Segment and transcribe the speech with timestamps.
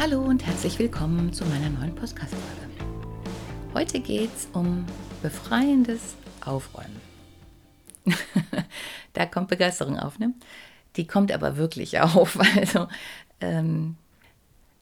[0.00, 2.68] Hallo und herzlich willkommen zu meiner neuen Podcast-Folge.
[3.74, 4.86] Heute geht es um
[5.22, 7.00] befreiendes Aufräumen.
[9.14, 10.34] da kommt Begeisterung auf, ne?
[10.94, 12.38] Die kommt aber wirklich auf.
[12.56, 12.86] Also,
[13.40, 13.96] ähm,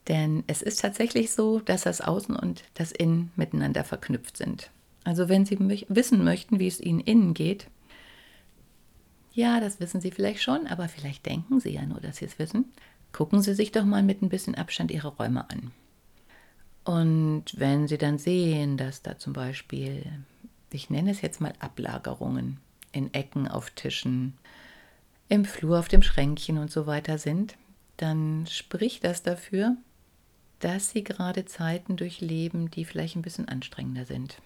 [0.07, 4.71] denn es ist tatsächlich so, dass das Außen und das Innen miteinander verknüpft sind.
[5.05, 5.59] Also wenn Sie
[5.89, 7.69] wissen möchten, wie es Ihnen innen geht,
[9.33, 12.39] ja, das wissen Sie vielleicht schon, aber vielleicht denken Sie ja nur, dass Sie es
[12.39, 12.67] wissen.
[13.17, 15.73] Gucken Sie sich doch mal mit ein bisschen Abstand Ihre Räume an.
[16.85, 20.05] Und wenn Sie dann sehen, dass da zum Beispiel,
[20.71, 22.59] ich nenne es jetzt mal Ablagerungen
[22.93, 24.35] in Ecken auf Tischen,
[25.31, 27.57] im Flur auf dem Schränkchen und so weiter sind,
[27.97, 29.79] dann spricht das dafür,
[30.59, 34.43] dass sie gerade Zeiten durchleben, die vielleicht ein bisschen anstrengender sind.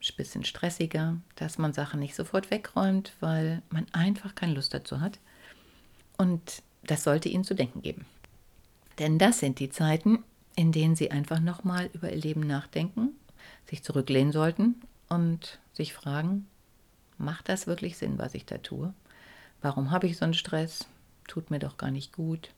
[0.00, 5.02] Ein bisschen stressiger, dass man Sachen nicht sofort wegräumt, weil man einfach keine Lust dazu
[5.02, 5.18] hat.
[6.16, 8.06] Und das sollte ihnen zu denken geben.
[8.98, 10.24] Denn das sind die Zeiten,
[10.56, 13.10] in denen sie einfach nochmal über ihr Leben nachdenken,
[13.68, 14.76] sich zurücklehnen sollten
[15.08, 16.48] und sich fragen,
[17.16, 18.92] macht das wirklich Sinn, was ich da tue?
[19.62, 20.86] Warum habe ich so einen Stress?
[21.26, 22.50] Tut mir doch gar nicht gut.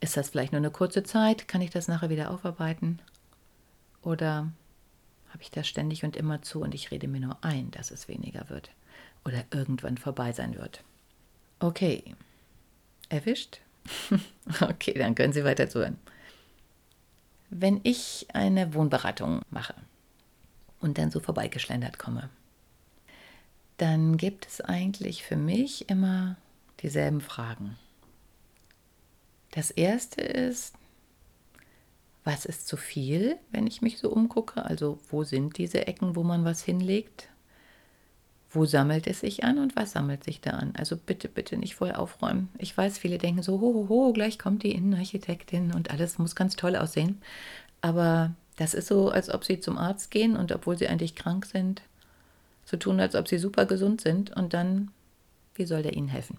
[0.00, 1.48] Ist das vielleicht nur eine kurze Zeit?
[1.48, 3.00] Kann ich das nachher wieder aufarbeiten?
[4.02, 4.50] Oder
[5.30, 8.06] habe ich das ständig und immer zu und ich rede mir nur ein, dass es
[8.06, 8.70] weniger wird
[9.24, 10.84] oder irgendwann vorbei sein wird?
[11.58, 12.14] Okay.
[13.08, 13.60] Erwischt?
[14.60, 15.98] okay, dann können Sie weiter zuhören.
[17.50, 19.74] Wenn ich eine Wohnberatung mache
[20.80, 22.30] und dann so vorbeigeschlendert komme,
[23.76, 26.36] dann gibt es eigentlich für mich immer
[26.80, 27.76] dieselben Fragen.
[29.50, 30.74] Das erste ist,
[32.24, 34.64] was ist zu viel, wenn ich mich so umgucke?
[34.64, 37.28] Also wo sind diese Ecken, wo man was hinlegt?
[38.54, 40.72] Wo sammelt es sich an und was sammelt sich da an?
[40.76, 42.48] Also bitte, bitte nicht voll aufräumen.
[42.58, 46.36] Ich weiß, viele denken so, ho, ho, ho, gleich kommt die Innenarchitektin und alles muss
[46.36, 47.20] ganz toll aussehen.
[47.80, 51.46] Aber das ist so, als ob sie zum Arzt gehen und obwohl sie eigentlich krank
[51.46, 51.82] sind,
[52.64, 54.90] so tun, als ob sie super gesund sind und dann,
[55.54, 56.38] wie soll der ihnen helfen?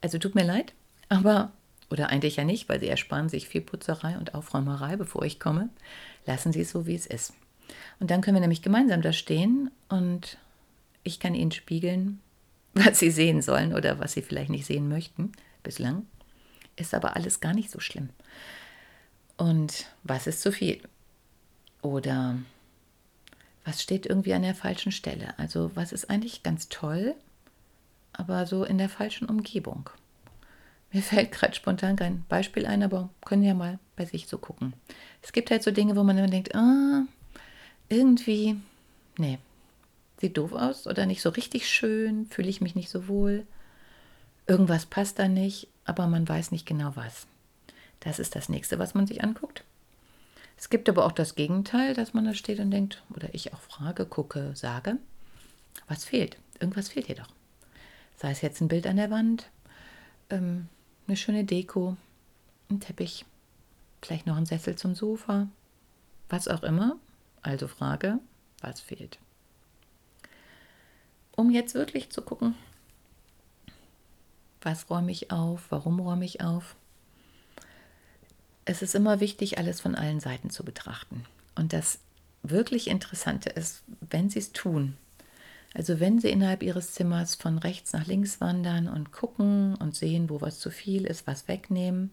[0.00, 0.74] Also tut mir leid,
[1.08, 1.50] aber
[1.90, 5.70] oder eigentlich ja nicht, weil sie ersparen sich viel Putzerei und Aufräumerei, bevor ich komme.
[6.26, 7.32] Lassen Sie es so, wie es ist.
[7.98, 10.36] Und dann können wir nämlich gemeinsam da stehen und
[11.08, 12.20] ich kann Ihnen spiegeln,
[12.74, 15.32] was Sie sehen sollen oder was Sie vielleicht nicht sehen möchten.
[15.62, 16.06] Bislang
[16.76, 18.10] ist aber alles gar nicht so schlimm.
[19.36, 20.80] Und was ist zu viel?
[21.82, 22.36] Oder
[23.64, 25.38] was steht irgendwie an der falschen Stelle?
[25.38, 27.14] Also was ist eigentlich ganz toll,
[28.12, 29.90] aber so in der falschen Umgebung?
[30.92, 34.74] Mir fällt gerade spontan kein Beispiel ein, aber können ja mal bei sich so gucken.
[35.22, 37.02] Es gibt halt so Dinge, wo man immer denkt, ah,
[37.88, 38.56] irgendwie,
[39.18, 39.38] nee,
[40.20, 43.46] sieht doof aus oder nicht so richtig schön, fühle ich mich nicht so wohl.
[44.46, 47.26] Irgendwas passt da nicht, aber man weiß nicht genau was.
[48.00, 49.64] Das ist das nächste, was man sich anguckt.
[50.56, 53.60] Es gibt aber auch das Gegenteil, dass man da steht und denkt, oder ich auch
[53.60, 54.96] frage, gucke, sage,
[55.86, 56.36] was fehlt?
[56.58, 57.28] Irgendwas fehlt hier doch.
[58.16, 59.48] Sei es jetzt ein Bild an der Wand,
[60.30, 60.68] ähm,
[61.06, 61.96] eine schöne Deko,
[62.70, 63.24] ein Teppich,
[64.02, 65.48] vielleicht noch ein Sessel zum Sofa,
[66.28, 66.96] was auch immer.
[67.42, 68.18] Also Frage,
[68.60, 69.18] was fehlt?
[71.38, 72.56] Um jetzt wirklich zu gucken,
[74.60, 76.74] was räume ich auf, warum räume ich auf.
[78.64, 81.24] Es ist immer wichtig, alles von allen Seiten zu betrachten.
[81.54, 82.00] Und das
[82.42, 84.96] wirklich Interessante ist, wenn Sie es tun,
[85.74, 90.30] also wenn Sie innerhalb Ihres Zimmers von rechts nach links wandern und gucken und sehen,
[90.30, 92.10] wo was zu viel ist, was wegnehmen,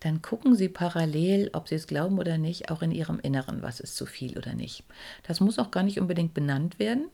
[0.00, 3.80] dann gucken Sie parallel, ob Sie es glauben oder nicht, auch in Ihrem Inneren, was
[3.80, 4.84] ist zu viel oder nicht.
[5.22, 7.08] Das muss auch gar nicht unbedingt benannt werden,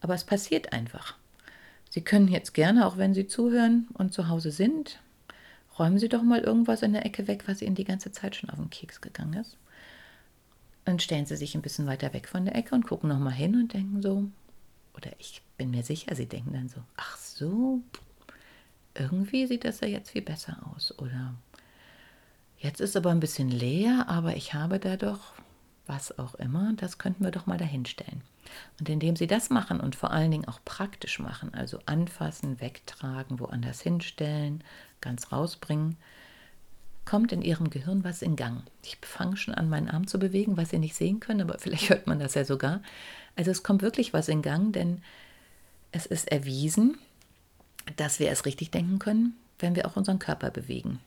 [0.00, 1.16] aber es passiert einfach.
[1.90, 5.00] Sie können jetzt gerne, auch wenn Sie zuhören und zu Hause sind,
[5.78, 8.50] räumen Sie doch mal irgendwas in der Ecke weg, was Ihnen die ganze Zeit schon
[8.50, 9.56] auf den Keks gegangen ist.
[10.84, 13.54] Dann stellen Sie sich ein bisschen weiter weg von der Ecke und gucken nochmal hin
[13.54, 14.28] und denken so,
[14.96, 17.80] oder ich bin mir sicher, sie denken dann so, ach so,
[18.94, 20.96] irgendwie sieht das ja jetzt viel besser aus.
[20.98, 21.34] Oder
[22.64, 25.34] jetzt ist aber ein bisschen leer, aber ich habe da doch
[25.86, 28.22] was auch immer, das könnten wir doch mal dahinstellen.
[28.80, 33.38] Und indem sie das machen und vor allen Dingen auch praktisch machen, also anfassen, wegtragen,
[33.38, 34.64] woanders hinstellen,
[35.02, 35.96] ganz rausbringen,
[37.04, 38.62] kommt in ihrem Gehirn was in Gang.
[38.82, 41.90] Ich fange schon an, meinen Arm zu bewegen, was Sie nicht sehen können, aber vielleicht
[41.90, 42.80] hört man das ja sogar.
[43.36, 45.02] Also es kommt wirklich was in Gang, denn
[45.92, 46.96] es ist erwiesen,
[47.96, 50.98] dass wir es richtig denken können, wenn wir auch unseren Körper bewegen.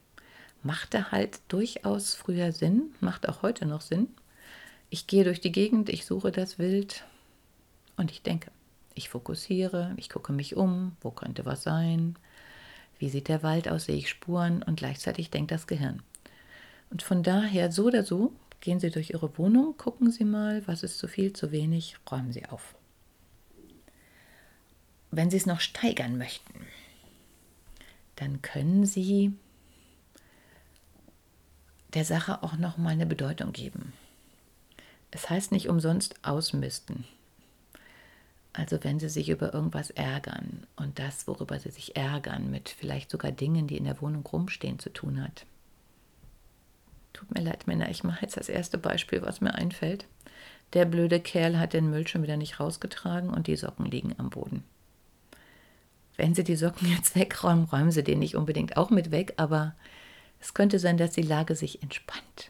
[0.63, 4.09] Machte halt durchaus früher Sinn, macht auch heute noch Sinn.
[4.89, 7.03] Ich gehe durch die Gegend, ich suche das Wild
[7.95, 8.51] und ich denke.
[8.95, 12.15] Ich fokussiere, ich gucke mich um, wo könnte was sein,
[12.99, 16.01] wie sieht der Wald aus, sehe ich Spuren und gleichzeitig denkt das Gehirn.
[16.89, 20.83] Und von daher, so oder so, gehen Sie durch Ihre Wohnung, gucken Sie mal, was
[20.83, 22.75] ist zu viel, zu wenig, räumen Sie auf.
[25.11, 26.65] Wenn Sie es noch steigern möchten,
[28.15, 29.33] dann können Sie
[31.93, 33.93] der Sache auch noch mal eine Bedeutung geben.
[35.11, 37.05] Es heißt nicht umsonst ausmisten.
[38.53, 43.11] Also wenn Sie sich über irgendwas ärgern und das, worüber Sie sich ärgern, mit vielleicht
[43.11, 45.45] sogar Dingen, die in der Wohnung rumstehen, zu tun hat.
[47.13, 50.05] Tut mir leid, Männer, ich mache jetzt das erste Beispiel, was mir einfällt.
[50.73, 54.29] Der blöde Kerl hat den Müll schon wieder nicht rausgetragen und die Socken liegen am
[54.29, 54.63] Boden.
[56.15, 59.75] Wenn Sie die Socken jetzt wegräumen, räumen Sie den nicht unbedingt auch mit weg, aber
[60.39, 62.49] es könnte sein, dass die Lage sich entspannt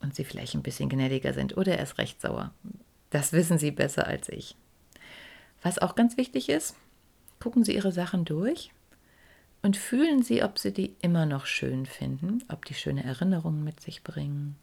[0.00, 2.52] und Sie vielleicht ein bisschen gnädiger sind oder erst recht sauer.
[3.10, 4.56] Das wissen Sie besser als ich.
[5.62, 6.76] Was auch ganz wichtig ist,
[7.38, 8.72] gucken Sie Ihre Sachen durch
[9.62, 13.80] und fühlen Sie, ob Sie die immer noch schön finden, ob die schöne Erinnerungen mit
[13.80, 14.56] sich bringen,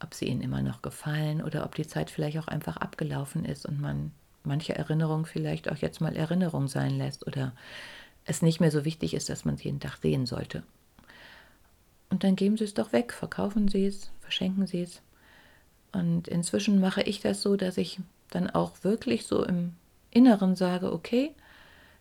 [0.00, 3.66] ob sie Ihnen immer noch gefallen oder ob die Zeit vielleicht auch einfach abgelaufen ist
[3.66, 4.12] und man
[4.42, 7.52] manche Erinnerung vielleicht auch jetzt mal Erinnerung sein lässt oder
[8.24, 10.62] es nicht mehr so wichtig ist, dass man es jeden Tag sehen sollte.
[12.10, 15.02] Und dann geben Sie es doch weg, verkaufen Sie es, verschenken Sie es.
[15.92, 17.98] Und inzwischen mache ich das so, dass ich
[18.30, 19.72] dann auch wirklich so im
[20.10, 21.34] Inneren sage, okay,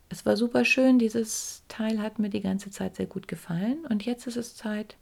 [0.10, 4.06] es war super schön, dieses Teil hat mir die ganze Zeit sehr gut gefallen und
[4.06, 4.96] jetzt ist es Zeit,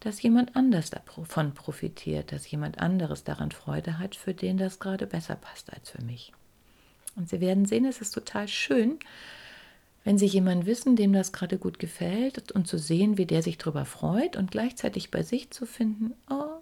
[0.00, 5.06] dass jemand anders davon profitiert, dass jemand anderes daran Freude hat, für den das gerade
[5.06, 6.32] besser passt als für mich.
[7.16, 8.98] Und Sie werden sehen, es ist total schön,
[10.04, 13.56] wenn Sie jemanden wissen, dem das gerade gut gefällt und zu sehen, wie der sich
[13.56, 16.60] darüber freut und gleichzeitig bei sich zu finden, oh,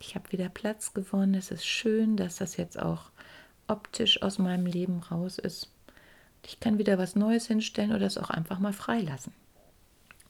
[0.00, 3.10] ich habe wieder Platz gewonnen, es ist schön, dass das jetzt auch
[3.66, 5.70] optisch aus meinem Leben raus ist.
[6.46, 9.34] Ich kann wieder was Neues hinstellen oder es auch einfach mal freilassen.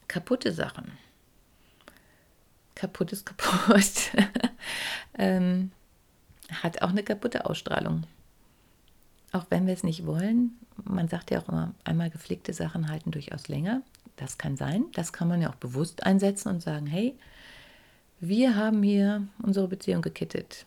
[0.09, 0.91] Kaputte Sachen.
[2.75, 4.13] Kaputt ist kaputt.
[5.19, 5.71] ähm,
[6.63, 8.05] hat auch eine kaputte Ausstrahlung.
[9.33, 13.11] Auch wenn wir es nicht wollen, man sagt ja auch immer, einmal gepflegte Sachen halten
[13.11, 13.83] durchaus länger.
[14.17, 14.87] Das kann sein.
[14.95, 17.15] Das kann man ja auch bewusst einsetzen und sagen, hey,
[18.21, 20.67] wir haben hier unsere Beziehung gekittet.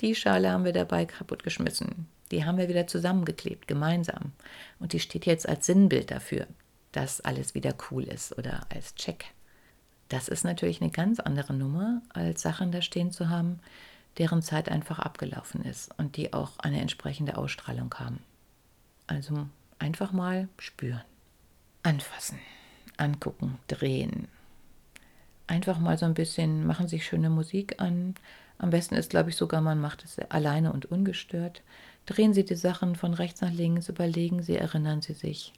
[0.00, 2.06] Die Schale haben wir dabei kaputtgeschmissen.
[2.30, 4.32] Die haben wir wieder zusammengeklebt, gemeinsam.
[4.80, 6.46] Und die steht jetzt als Sinnbild dafür,
[6.92, 9.26] dass alles wieder cool ist oder als Check.
[10.08, 13.60] Das ist natürlich eine ganz andere Nummer, als Sachen da stehen zu haben,
[14.18, 18.20] deren Zeit einfach abgelaufen ist und die auch eine entsprechende Ausstrahlung haben.
[19.06, 19.46] Also
[19.78, 21.02] einfach mal spüren,
[21.82, 22.38] anfassen,
[22.96, 24.28] angucken, drehen.
[25.46, 28.14] Einfach mal so ein bisschen, machen sich schöne Musik an,
[28.58, 31.62] am besten ist, glaube ich, sogar, man macht es alleine und ungestört.
[32.06, 35.52] Drehen Sie die Sachen von rechts nach links, überlegen Sie, erinnern Sie sich.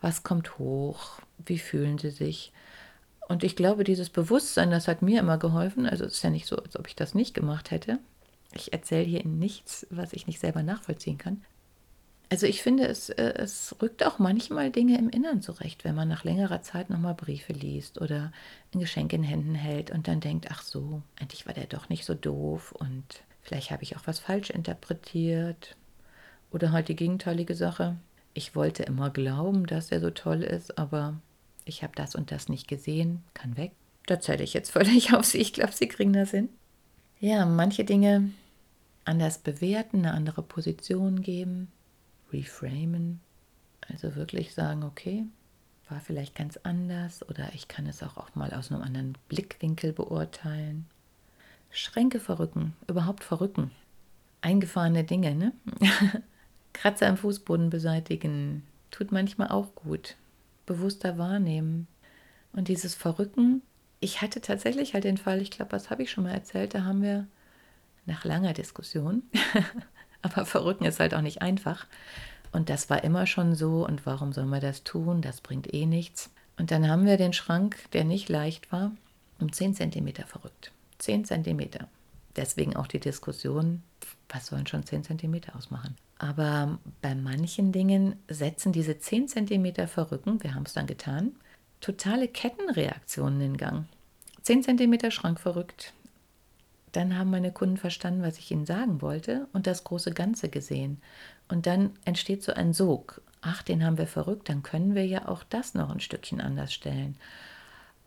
[0.00, 1.20] Was kommt hoch?
[1.44, 2.52] Wie fühlen Sie sich?
[3.30, 5.86] Und ich glaube, dieses Bewusstsein, das hat mir immer geholfen.
[5.86, 8.00] Also es ist ja nicht so, als ob ich das nicht gemacht hätte.
[8.54, 11.44] Ich erzähle hier in nichts, was ich nicht selber nachvollziehen kann.
[12.28, 16.08] Also ich finde, es, äh, es rückt auch manchmal Dinge im Innern zurecht, wenn man
[16.08, 18.32] nach längerer Zeit nochmal Briefe liest oder
[18.74, 22.04] ein Geschenk in Händen hält und dann denkt, ach so, eigentlich war der doch nicht
[22.04, 23.04] so doof und
[23.42, 25.76] vielleicht habe ich auch was falsch interpretiert.
[26.50, 27.94] Oder halt die gegenteilige Sache.
[28.34, 31.14] Ich wollte immer glauben, dass er so toll ist, aber
[31.64, 33.72] ich habe das und das nicht gesehen, kann weg.
[34.06, 35.38] Da zähle ich jetzt völlig auf Sie.
[35.38, 36.48] Ich glaube, Sie kriegen das hin.
[37.20, 38.30] Ja, manche Dinge
[39.04, 41.68] anders bewerten, eine andere Position geben
[42.32, 43.20] reframen.
[43.88, 45.24] Also wirklich sagen, okay,
[45.88, 49.92] war vielleicht ganz anders oder ich kann es auch, auch mal aus einem anderen Blickwinkel
[49.92, 50.86] beurteilen.
[51.70, 53.70] Schränke verrücken, überhaupt verrücken.
[54.40, 55.52] Eingefahrene Dinge, ne?
[56.72, 60.16] Kratzer im Fußboden beseitigen, tut manchmal auch gut.
[60.70, 61.86] Bewusster wahrnehmen.
[62.52, 63.62] Und dieses Verrücken,
[64.00, 66.84] ich hatte tatsächlich halt den Fall, ich glaube, das habe ich schon mal erzählt, da
[66.84, 67.26] haben wir
[68.06, 69.22] nach langer Diskussion
[70.22, 71.86] aber verrücken ist halt auch nicht einfach.
[72.52, 73.86] Und das war immer schon so.
[73.86, 75.22] Und warum soll man das tun?
[75.22, 76.30] Das bringt eh nichts.
[76.58, 78.92] Und dann haben wir den Schrank, der nicht leicht war,
[79.38, 80.72] um 10 cm verrückt.
[80.98, 81.60] 10 cm.
[82.36, 83.82] Deswegen auch die Diskussion,
[84.28, 85.96] was sollen schon 10 cm ausmachen.
[86.18, 91.32] Aber bei manchen Dingen setzen diese 10 cm Verrücken, wir haben es dann getan,
[91.80, 93.86] totale Kettenreaktionen in Gang.
[94.42, 95.92] 10 cm Schrank verrückt.
[96.92, 101.00] Dann haben meine Kunden verstanden, was ich ihnen sagen wollte und das große Ganze gesehen.
[101.48, 103.22] Und dann entsteht so ein Sog.
[103.42, 106.72] Ach, den haben wir verrückt, dann können wir ja auch das noch ein Stückchen anders
[106.72, 107.16] stellen.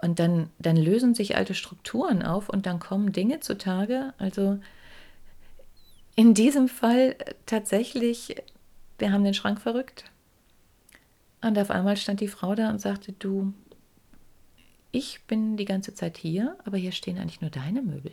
[0.04, 4.14] Und dann, dann lösen sich alte Strukturen auf und dann kommen Dinge zutage.
[4.18, 4.60] Also
[6.16, 8.36] in diesem Fall tatsächlich,
[8.98, 10.04] wir haben den Schrank verrückt.
[11.40, 13.54] Und auf einmal stand die Frau da und sagte, du,
[14.92, 18.12] ich bin die ganze Zeit hier, aber hier stehen eigentlich nur deine Möbel.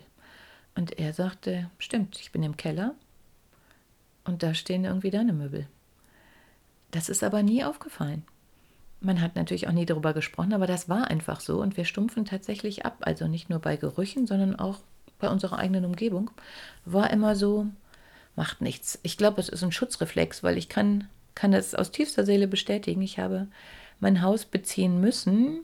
[0.77, 2.95] Und er sagte, stimmt, ich bin im Keller
[4.23, 5.67] und da stehen irgendwie deine Möbel.
[6.93, 8.23] Das ist aber nie aufgefallen.
[9.01, 12.27] Man hat natürlich auch nie darüber gesprochen, aber das war einfach so und wir stumpfen
[12.27, 12.99] tatsächlich ab.
[13.01, 14.81] Also nicht nur bei Gerüchen, sondern auch
[15.19, 16.31] bei unserer eigenen Umgebung.
[16.85, 17.67] War immer so,
[18.37, 18.99] macht nichts.
[19.03, 23.03] Ich glaube, es ist ein Schutzreflex, weil ich kann, kann das aus tiefster Seele bestätigen.
[23.03, 23.49] Ich habe
[24.01, 25.61] mein Haus beziehen müssen.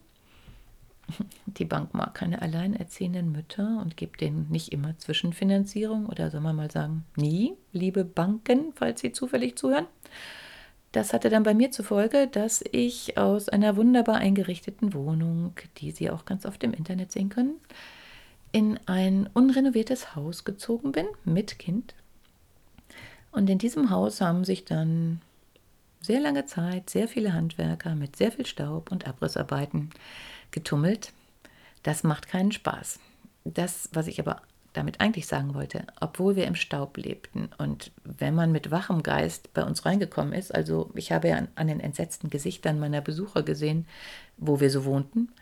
[1.46, 6.56] Die Bank mag keine alleinerziehenden Mütter und gibt denen nicht immer Zwischenfinanzierung oder soll man
[6.56, 9.86] mal sagen, nie, liebe Banken, falls Sie zufällig zuhören.
[10.96, 15.90] Das hatte dann bei mir zur Folge, dass ich aus einer wunderbar eingerichteten Wohnung, die
[15.90, 17.56] Sie auch ganz oft im Internet sehen können,
[18.50, 21.94] in ein unrenoviertes Haus gezogen bin mit Kind.
[23.30, 25.20] Und in diesem Haus haben sich dann
[26.00, 29.90] sehr lange Zeit sehr viele Handwerker mit sehr viel Staub und Abrissarbeiten
[30.50, 31.12] getummelt.
[31.82, 33.00] Das macht keinen Spaß.
[33.44, 34.40] Das, was ich aber
[34.76, 39.52] damit eigentlich sagen wollte, obwohl wir im Staub lebten und wenn man mit wachem Geist
[39.54, 43.42] bei uns reingekommen ist, also ich habe ja an, an den entsetzten Gesichtern meiner Besucher
[43.42, 43.86] gesehen,
[44.36, 45.32] wo wir so wohnten,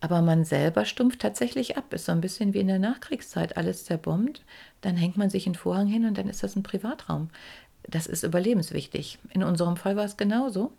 [0.00, 3.84] aber man selber stumpft tatsächlich ab, ist so ein bisschen wie in der Nachkriegszeit, alles
[3.84, 4.42] zerbombt,
[4.82, 7.30] dann hängt man sich einen Vorhang hin und dann ist das ein Privatraum.
[7.88, 9.18] Das ist überlebenswichtig.
[9.30, 10.72] In unserem Fall war es genauso.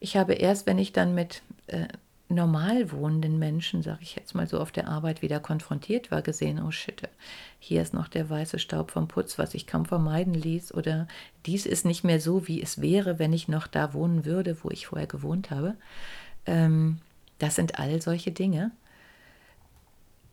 [0.00, 1.88] Ich habe erst, wenn ich dann mit äh,
[2.28, 6.60] normal wohnenden Menschen, sage ich jetzt mal so, auf der Arbeit wieder konfrontiert war, gesehen,
[6.62, 7.02] oh shit,
[7.58, 11.06] hier ist noch der weiße Staub vom Putz, was ich kaum vermeiden ließ, oder
[11.46, 14.70] dies ist nicht mehr so, wie es wäre, wenn ich noch da wohnen würde, wo
[14.70, 15.74] ich vorher gewohnt habe.
[16.46, 16.98] Ähm,
[17.38, 18.70] das sind all solche Dinge.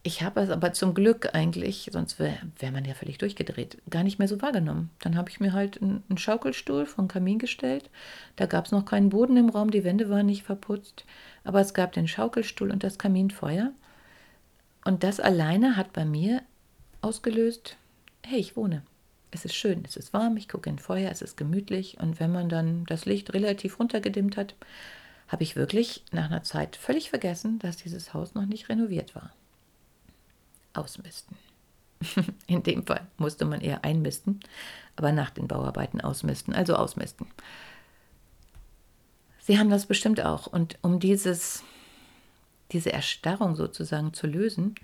[0.04, 4.04] Ich habe es aber zum Glück eigentlich, sonst wäre wär man ja völlig durchgedreht, gar
[4.04, 4.90] nicht mehr so wahrgenommen.
[5.00, 7.92] Dann habe ich mir halt einen, Schaukelstuhl vom Kamin gestellt.
[8.36, 11.06] Da gab es noch keinen Boden im Raum, die Wände waren nicht verputzt,
[11.44, 13.74] aber es gab den Schaukelstuhl und das Kaminfeuer.
[14.86, 16.42] Und das alleine hat bei mir
[17.02, 17.78] ausgelöst,
[18.26, 18.82] hey, ich wohne.
[19.30, 22.00] Es ist schön, es ist warm, ich gucke in Feuer, es ist gemütlich.
[22.00, 24.56] Und wenn man dann das Licht relativ runtergedimmt hat,
[25.28, 29.32] habe ich wirklich nach einer Zeit völlig vergessen, dass dieses Haus noch nicht renoviert war
[30.74, 31.38] ausmisten.
[32.48, 34.40] In dem Fall musste man eher einmisten,
[34.96, 37.28] aber nach den Bauarbeiten ausmisten, also ausmisten.
[39.40, 40.48] Sie haben das bestimmt auch.
[40.48, 41.64] Und um dieses,
[42.72, 44.76] diese Erstarrung sozusagen zu lösen,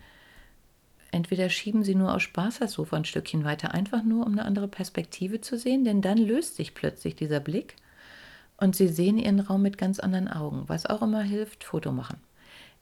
[1.11, 4.45] entweder schieben Sie nur aus Spaß das Sofa ein Stückchen weiter, einfach nur um eine
[4.45, 7.75] andere Perspektive zu sehen, denn dann löst sich plötzlich dieser Blick
[8.57, 10.63] und Sie sehen Ihren Raum mit ganz anderen Augen.
[10.67, 12.17] Was auch immer hilft, Foto machen.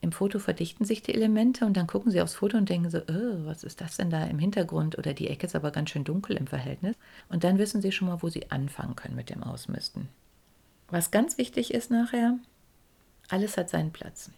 [0.05, 2.99] Im Foto verdichten sich die Elemente und dann gucken sie aufs Foto und denken so,
[2.99, 4.99] oh, was ist das denn da im Hintergrund?
[4.99, 6.95] Oder die Ecke ist aber ganz schön dunkel im Verhältnis.
[7.27, 10.07] Und dann wissen sie schon mal, wo sie anfangen können mit dem Ausmisten.
[10.89, 12.37] Was ganz wichtig ist nachher,
[13.29, 14.29] alles hat seinen Platz.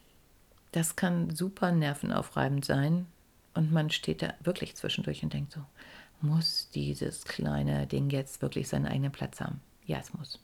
[0.71, 3.05] Das kann super nervenaufreibend sein
[3.53, 5.59] und man steht da wirklich zwischendurch und denkt so,
[6.21, 9.59] muss dieses kleine Ding jetzt wirklich seinen eigenen Platz haben?
[9.85, 10.39] Ja, es muss.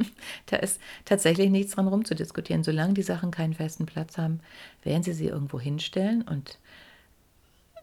[0.46, 2.64] da ist tatsächlich nichts dran rumzudiskutieren.
[2.64, 4.40] Solange die Sachen keinen festen Platz haben,
[4.82, 6.58] werden sie sie irgendwo hinstellen und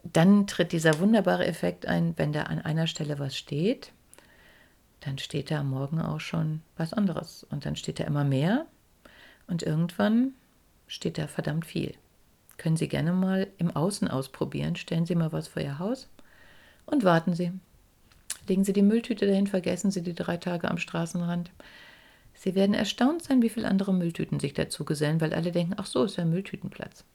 [0.04, 3.92] dann tritt dieser wunderbare Effekt ein, wenn da an einer Stelle was steht,
[5.00, 7.46] dann steht da am Morgen auch schon was anderes.
[7.50, 8.66] Und dann steht da immer mehr
[9.48, 10.34] und irgendwann
[10.88, 11.94] steht da verdammt viel.
[12.58, 14.75] Können Sie gerne mal im Außen ausprobieren.
[14.75, 16.10] Stellen Sie mal was vor Ihr Haus
[16.86, 17.52] und warten Sie.
[18.48, 21.52] Legen Sie die Mülltüte dahin, vergessen Sie die drei Tage am Straßenrand.
[22.34, 25.86] Sie werden erstaunt sein, wie viele andere Mülltüten sich dazu gesellen, weil alle denken, ach
[25.86, 27.06] so, ist ja Mülltütenplatz.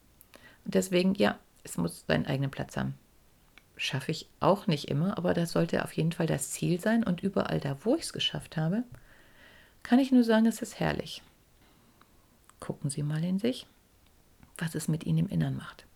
[0.64, 2.94] Und deswegen, ja, es muss seinen eigenen Platz haben.
[3.76, 7.04] Schaffe ich auch nicht immer, aber das sollte auf jeden Fall das Ziel sein.
[7.04, 8.84] Und überall da, wo ich es geschafft habe,
[9.82, 11.22] kann ich nur sagen, es ist herrlich.
[12.60, 13.66] Gucken Sie mal in sich,
[14.56, 15.86] was es mit Ihnen im Innern macht.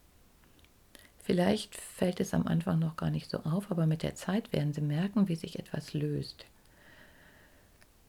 [1.33, 4.75] Vielleicht fällt es am Anfang noch gar nicht so auf, aber mit der Zeit werden
[4.75, 6.45] Sie merken, wie sich etwas löst.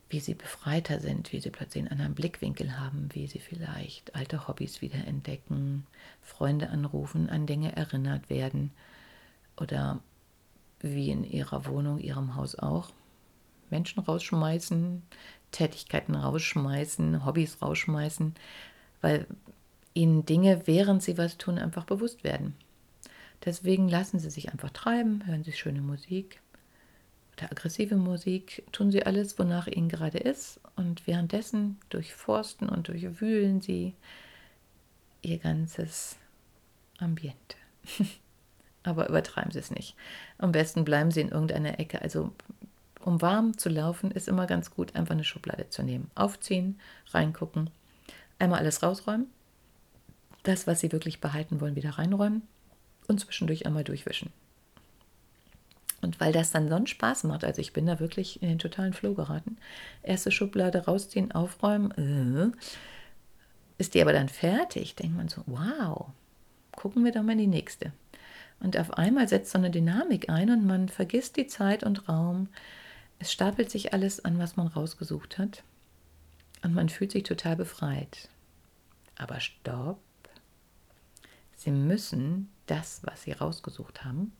[0.09, 4.49] Wie Sie befreiter sind, wie Sie plötzlich einen anderen Blickwinkel haben, wie Sie vielleicht alte
[4.49, 5.87] Hobbys wieder entdecken,
[6.21, 8.71] Freunde anrufen, an Dinge erinnert werden
[9.55, 10.01] oder
[10.81, 12.89] wie in ihrer Wohnung, ihrem Haus auch.
[13.69, 15.01] Menschen rausschmeißen,
[15.53, 18.35] Tätigkeiten rausschmeißen, Hobbys rausschmeißen,
[18.99, 19.27] weil
[19.93, 22.53] ihnen Dinge, während sie was tun, einfach bewusst werden.
[23.45, 26.39] Deswegen lassen sie sich einfach treiben, hören sie schöne Musik
[27.35, 33.61] oder aggressive Musik, tun sie alles, wonach ihnen gerade ist und währenddessen durchforsten und durchwühlen
[33.61, 33.95] sie
[35.21, 36.17] ihr ganzes
[36.99, 37.57] Ambiente.
[38.83, 39.95] Aber übertreiben Sie es nicht.
[40.37, 42.01] Am besten bleiben Sie in irgendeiner Ecke.
[42.01, 42.33] Also
[42.99, 46.11] um warm zu laufen, ist immer ganz gut, einfach eine Schublade zu nehmen.
[46.15, 46.79] Aufziehen,
[47.11, 47.69] reingucken,
[48.39, 49.27] einmal alles rausräumen.
[50.43, 52.41] Das, was Sie wirklich behalten wollen, wieder reinräumen
[53.07, 54.31] und zwischendurch einmal durchwischen.
[56.01, 58.93] Und weil das dann sonst Spaß macht, also ich bin da wirklich in den totalen
[58.93, 59.57] Flow geraten,
[60.03, 62.57] erste Schublade rausziehen, aufräumen, äh,
[63.77, 66.07] ist die aber dann fertig, denkt man so, wow,
[66.75, 67.93] gucken wir doch mal in die nächste.
[68.59, 72.47] Und auf einmal setzt so eine Dynamik ein und man vergisst die Zeit und Raum.
[73.19, 75.63] Es stapelt sich alles an, was man rausgesucht hat.
[76.63, 78.29] Und man fühlt sich total befreit.
[79.17, 79.99] Aber stopp.
[81.55, 84.33] Sie müssen das, was Sie rausgesucht haben,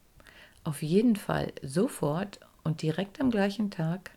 [0.64, 4.12] auf jeden Fall sofort und direkt am gleichen Tag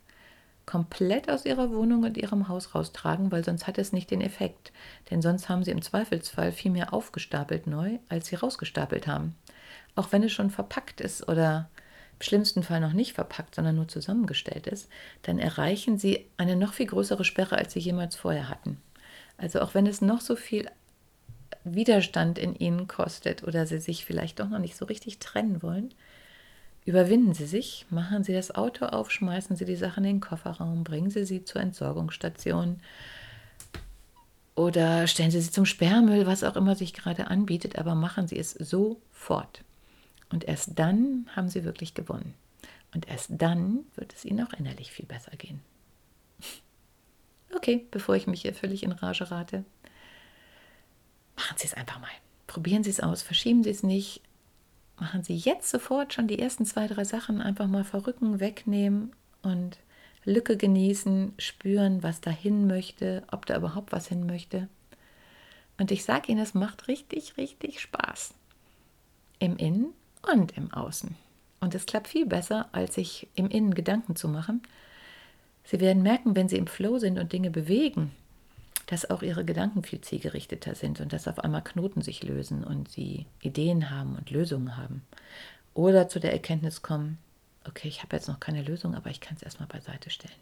[0.64, 4.72] komplett aus ihrer Wohnung und ihrem Haus raustragen, weil sonst hat es nicht den Effekt.
[5.10, 9.36] Denn sonst haben sie im Zweifelsfall viel mehr aufgestapelt neu, als sie rausgestapelt haben
[9.96, 11.68] auch wenn es schon verpackt ist oder
[12.18, 14.88] im schlimmsten Fall noch nicht verpackt, sondern nur zusammengestellt ist,
[15.22, 18.80] dann erreichen sie eine noch viel größere Sperre, als sie jemals vorher hatten.
[19.38, 20.70] Also auch wenn es noch so viel
[21.75, 25.92] Widerstand in ihnen kostet oder sie sich vielleicht doch noch nicht so richtig trennen wollen,
[26.85, 30.85] überwinden sie sich, machen sie das Auto auf, schmeißen sie die Sachen in den Kofferraum,
[30.85, 32.80] bringen sie sie zur Entsorgungsstation
[34.54, 38.38] oder stellen sie sie zum Sperrmüll, was auch immer sich gerade anbietet, aber machen sie
[38.38, 39.62] es sofort.
[40.30, 42.35] Und erst dann haben sie wirklich gewonnen.
[42.94, 45.61] Und erst dann wird es ihnen auch innerlich viel besser gehen.
[47.54, 49.64] Okay, bevor ich mich hier völlig in Rage rate,
[51.46, 52.10] machen Sie es einfach mal.
[52.49, 54.21] Probieren Sie es aus, verschieben Sie es nicht.
[54.99, 59.78] Machen Sie jetzt sofort schon die ersten zwei, drei Sachen einfach mal verrücken, wegnehmen und
[60.25, 64.68] Lücke genießen, spüren, was da hin möchte, ob da überhaupt was hin möchte.
[65.78, 68.34] Und ich sage Ihnen, es macht richtig, richtig Spaß.
[69.38, 69.92] Im Innen
[70.32, 71.14] und im Außen.
[71.60, 74.62] Und es klappt viel besser, als sich im Innen Gedanken zu machen.
[75.62, 78.12] Sie werden merken, wenn Sie im Flow sind und Dinge bewegen,
[78.86, 82.88] dass auch Ihre Gedanken viel zielgerichteter sind und dass auf einmal Knoten sich lösen und
[82.90, 85.02] Sie Ideen haben und Lösungen haben.
[85.75, 87.18] Oder zu der Erkenntnis kommen,
[87.66, 90.34] okay, ich habe jetzt noch keine Lösung, aber ich kann es erstmal beiseite stellen.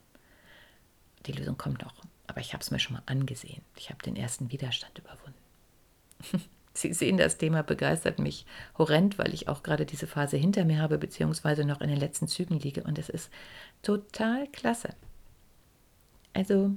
[1.26, 1.94] Die Lösung kommt noch,
[2.26, 3.62] aber ich habe es mir schon mal angesehen.
[3.76, 6.44] Ich habe den ersten Widerstand überwunden.
[6.76, 10.80] Sie sehen, das Thema begeistert mich horrend, weil ich auch gerade diese Phase hinter mir
[10.80, 12.82] habe, beziehungsweise noch in den letzten Zügen liege.
[12.82, 13.30] Und es ist
[13.82, 14.90] total klasse.
[16.32, 16.72] Also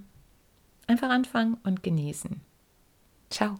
[0.88, 2.41] einfach anfangen und genießen.
[3.30, 3.60] Ciao.